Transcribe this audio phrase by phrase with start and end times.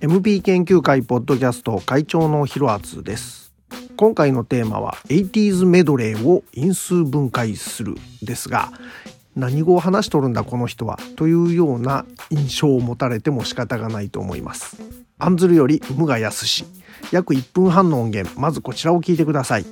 [0.00, 3.52] MB 研究会ポッドキャスト会長のヒロアツです。
[3.96, 8.72] 今回のテーマは 80s メドレーを因数分解するですが
[9.36, 15.03] 何語を話しとるんだこの人はというような印象を持たれても仕方がないと思います。
[17.10, 18.38] 約1分半の音源。
[18.38, 19.64] まずこちらを聞いてください。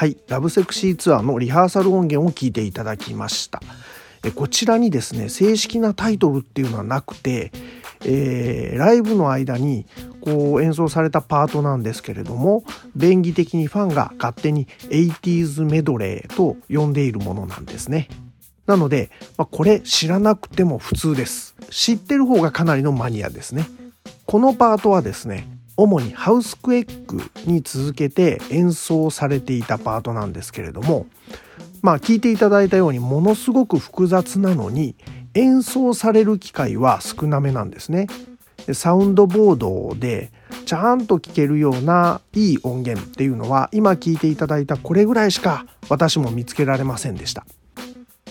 [0.00, 3.60] はい、ラブセクシーツアーのリハーサル音源を聞いていただきました。
[4.34, 7.52] こちらにですね、正式なタイトルっていうのはなくて、
[8.06, 9.84] えーライブの間に
[10.22, 12.64] こう演奏されたパートなんですけれども、
[12.96, 18.08] 便宜的にファンが勝手に 80s メドレーと呼んでいるものなんですね。
[18.64, 21.54] なので、まあ、これ知らなくても普通です。
[21.68, 23.68] 知ってる方がかなりのマニアですね。
[24.24, 31.06] このパートはですね、主にハウスクエックに続けて演奏されていたパートなんですけれども、
[31.80, 34.94] まあ聞いていただいたようにものすごく複雑なのに
[35.32, 38.08] 演奏される機会は少なめなんですね。
[38.74, 40.30] サウンドボードで
[40.66, 47.46] ちゃんと聴けるようないい音源っていうのは今聞いていただいたこれぐらいしか私も見つけられませんでした。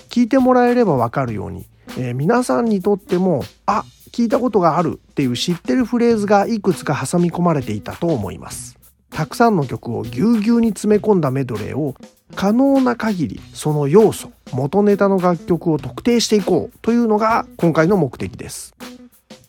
[0.09, 1.65] 聞いてもらえればわかるように、
[1.97, 8.77] えー皆さんにとってもあ聞いたことがあるっていう知ってるフレーズがいくつか挟み込まれていたと思います。
[9.09, 11.95] たくさんの曲をぎゅうぎゅうに詰め込んだメドレーを
[12.35, 18.75] 可能な限りその要素元ネタの楽曲を特定していこうというのが今回の目的です。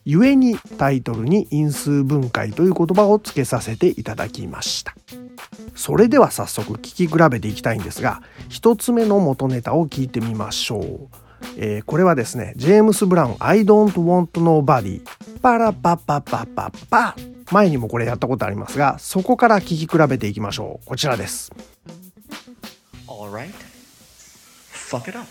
[0.07, 4.95] 故にタイトルに因数分解という言葉を付けさせていただきました。
[5.75, 11.09] それでは早速聞き比べていきたいんですが一つ目の元ネタを聞いてみましょう、
[11.57, 15.03] えーこれはですねジェームス・ブラウン「I don't want nobody」
[15.43, 17.17] パラパパパパパ
[17.51, 21.51] 前にもこれやったことありますがそこから聞き比べていきましょうこちらです
[23.09, 23.53] Alright.
[24.73, 25.27] Fuck it up.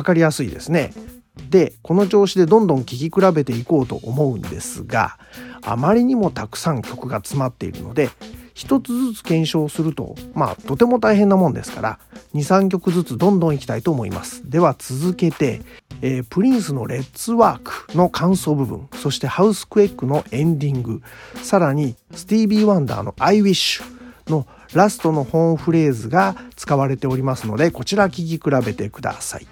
[0.00, 0.92] 分かりやすいですね。
[1.50, 5.16] でこの調子でどんどん聴き比べていこうと思うんですが
[5.62, 8.10] あまりにもたくさん曲が詰まっているので
[8.52, 11.98] 一つずつ検証するとまあとても大変なもんですから
[12.34, 14.48] 23曲ずつどんどんいきたいと思います。
[14.48, 15.62] では続けて、
[16.02, 21.00] えープリンスの「レッツワーク」の感想部分そしてハウスクエックのエンディング
[21.42, 23.82] さらにスティービー・ワンダーの「I Wish」
[24.28, 29.46] のラストの本フレーズが使われておりますのでこちら聴き比べてください。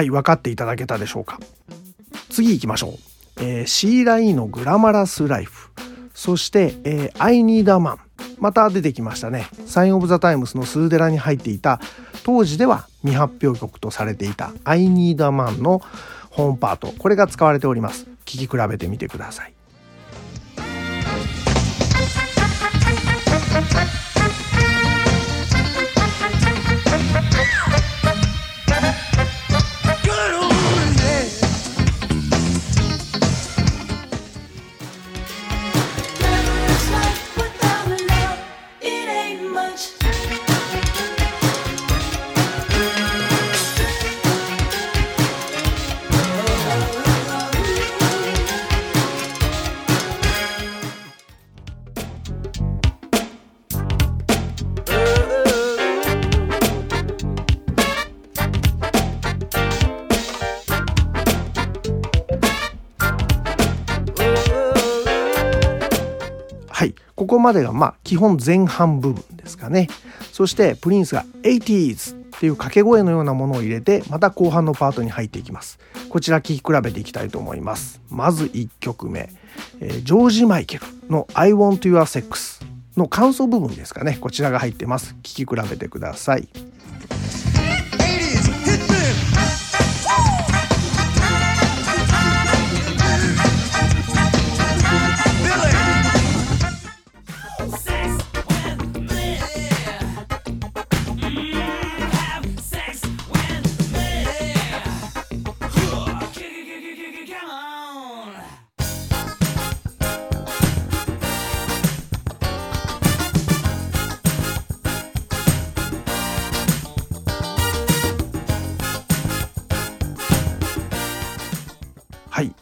[0.00, 1.38] はい分かっていただけたでしょうか。
[2.30, 2.92] 次行きましょう、
[3.42, 5.68] えー、シーライのグラマラスライフ。
[6.14, 7.98] そして、えー、I Need a Man
[8.38, 9.46] また出てきましたね。
[9.66, 11.80] サイン・オブ・ザ・タイムスのスーデラに入っていた。
[12.24, 15.82] 当時では未発表曲とされていた I Need a Man の
[16.30, 16.94] 本パート。
[16.98, 18.06] これが使われております。
[18.24, 19.52] 聞き比べてみてください。
[67.30, 69.86] ここまでがまあ基本前半部分ですかね。
[70.32, 75.78] そしてプリンスが 80s っていう掛け声のようなものを入れてまた後半のパートに入っていきます。
[76.08, 78.00] こちら聴き比べていきたいと思います。
[78.10, 79.30] まず1曲目、
[79.80, 82.64] えージョージ・マイケルの I Want Your Sex
[82.96, 84.18] の感想部分ですかね。
[84.20, 85.14] こちらが入ってます。
[85.22, 86.48] 聴き比べてください。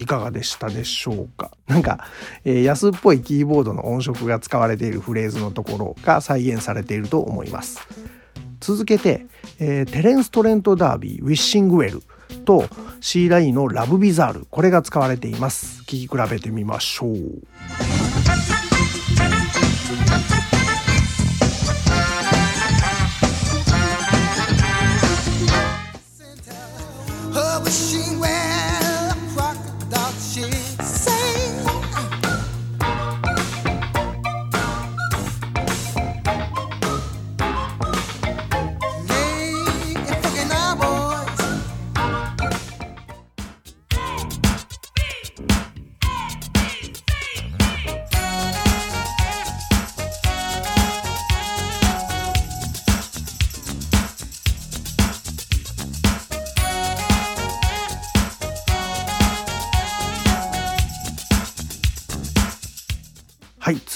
[0.08, 1.52] かがでしたでしょうか？
[1.68, 2.04] なんか、
[2.44, 7.86] えー安っぽいキーボードの音色が使われているフレーズのところが再現されていると思います。
[8.60, 9.26] 続けて、
[9.60, 12.02] えーテレンス・トレント・ダービー「ウィッシングウェル」
[12.44, 12.64] と
[13.00, 15.82] C ラインの「ラブ・ビザール」これが使われています。
[15.82, 17.97] 聞き比べてみましょう。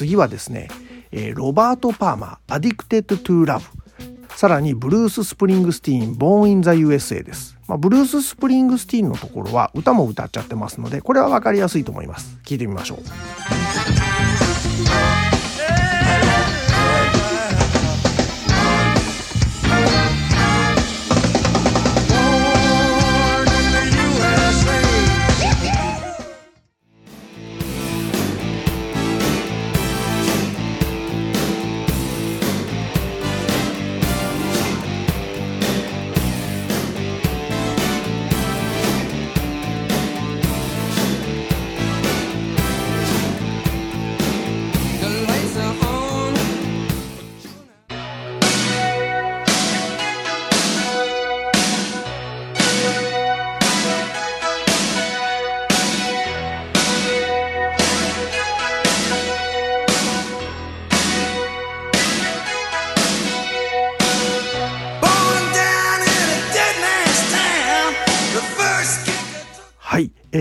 [0.03, 0.69] 次はですね、
[1.13, 3.63] えーロバート・パーマー「Addicted to Love」
[4.35, 12.37] さらにブルース・スプリングスティーン「Born in the USA」です、まあ、ブルース・スプリングスティーンのところは歌も歌っちゃってますのでこれは分かりやすいと思います。
[12.45, 13.62] 聞いてみましょう。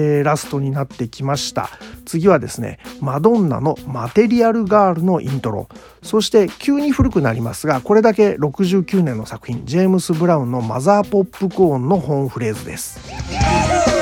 [0.01, 1.69] えーラストになってきました。
[2.05, 5.67] 次はですねマドンナの「マテリアル・ガール」のイントロ。
[6.01, 14.00] そして急に古くなりますがこれだけ69年の作品ジェームス・ブラウンの「マザー・ポップコーン」の本フレーズです。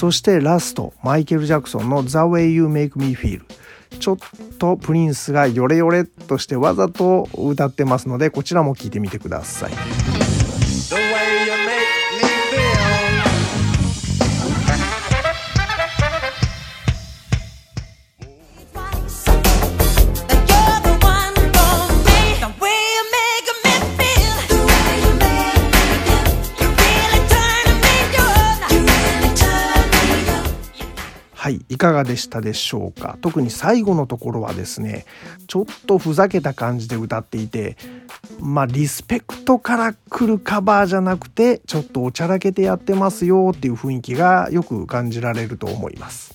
[0.00, 3.42] そしてラストマイケル・ジャクソンの「The Way You Make Me Feel」
[4.00, 4.16] ちょっ
[4.58, 10.19] とプリンスがヨレヨレとしてわざと歌ってますのでこちらも聴いてみてください。
[31.80, 33.16] かがでしたでしょうか？
[33.22, 35.06] 特に最後のところはですね
[35.46, 37.78] ちょっとふざけた感じで歌っていて
[38.38, 46.34] まあリスペクトから来るカバーじゃなくてちょっとおちゃらけてやってますよっていう雰囲気がよく感じられると思います。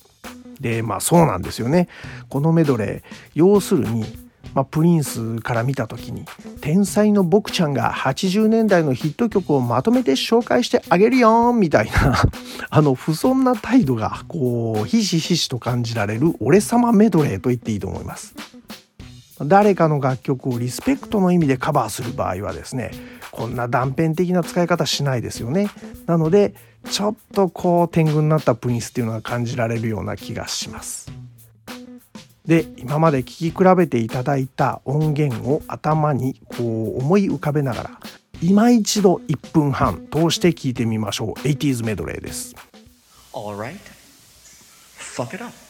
[0.60, 1.86] でまあそうなんですよね
[2.28, 3.02] このメドレー
[3.34, 4.04] 要するに、
[4.56, 6.24] まあ、プリンスから見た時に
[6.62, 12.14] 天才の僕ちゃんが80年代のヒット曲をまとめて紹介してあげるよみたいな
[12.70, 18.34] あの不遜な態度がこうひしひしと感じられる俺様メドレーと言っていいと思います。
[19.42, 22.92] 誰かの楽曲をリスペクトの意味でカバーする場合はですね
[23.30, 25.68] こんな断片的な使い方しないですよね
[26.06, 26.54] なので
[26.90, 31.12] ちょっとこう天狗になったプリンスっていうのが感じられるような気がします
[32.46, 36.62] で今まで聴き比べていただいた音源を頭にこ
[36.96, 37.90] う思い浮かべながら
[38.42, 42.54] 今一度1分半通して聴いてみましょう 80s メドレーです
[43.32, 43.76] Alright.
[45.16, 45.65] Fuck it up.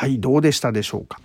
[0.00, 1.20] はいどうでしたでしょうか？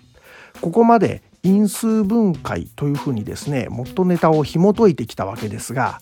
[0.59, 6.01] ここまで因数分解というふうにですね元ネタを紐解いてきたわけですが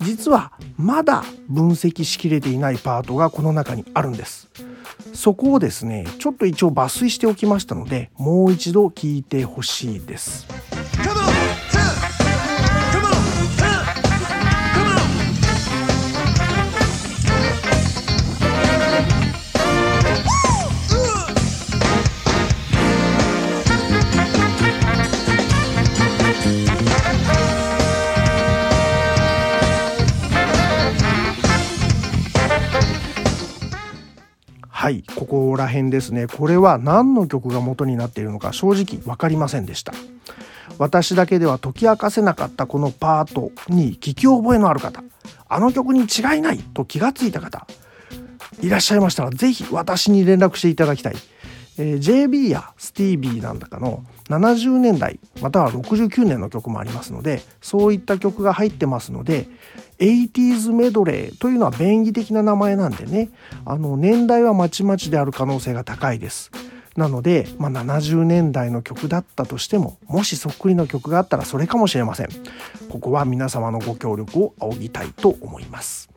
[0.00, 4.48] 実はまだ分析しきれていないパートがこの中にあるんです。
[5.14, 10.48] そこをですねちょっと一応抜粋しておきましたのでもう一度聞いてほしいです。
[34.88, 36.26] はいここら辺ですね。
[36.26, 39.92] これは何の曲が元になっているのか正直分かりませんでした。
[40.78, 45.04] 私だけでは解き明かせなかったこのパートに聞き覚えのある方。
[45.46, 47.66] あの曲に違いないと気がついた方。
[48.62, 51.16] いらっしゃいましたらぜひ私に連絡していただきたい、
[51.76, 59.48] えー JB やスティービーなんだかの70年代または69年の曲もありますのでそういった曲が入ってますので
[59.98, 63.30] 80s メドレーというのは便宜的な名前なんでね。
[63.64, 66.50] あの年代はまちまちである可能性が高いです。
[66.96, 72.28] なので、まあ、70年代の曲だったとしてももしそっくりの曲があったらそれかもしれません。
[72.88, 76.08] ここは皆様のご協力を仰ぎたいと思います。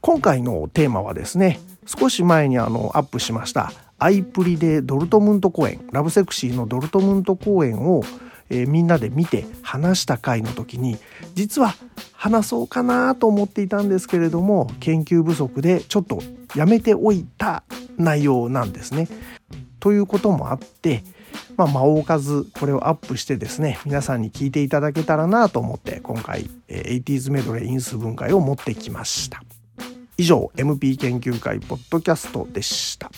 [0.00, 8.02] 今回のテーマはですね少し前にあのアップしましたアイプリでドルトムント公演ラブセクシーのドルトムント公演を、
[8.50, 10.98] えーみんなで見て話した回の時に
[11.34, 11.74] 実は
[12.12, 16.22] 話そうかなと思っていたんですけれども研究不足でちょっと
[16.54, 17.62] やめておいた
[17.96, 19.08] 内容なんですね。
[19.78, 21.02] ということもあって、
[21.56, 29.42] まあ、間を置かずこれをアップしてですね皆さんに聞いていただけたらなと思って今回えー 80s メドレー因数分解を持ってきました。
[30.20, 33.10] 以上 MP 研究会ポッドキャストでした。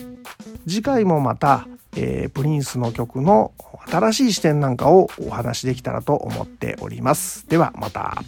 [0.68, 1.66] 次回もまた、
[1.96, 3.52] えープリンスの曲の
[3.90, 7.48] 新しい視点なんかをお話しできたらと思っております。
[7.48, 8.22] ではまた。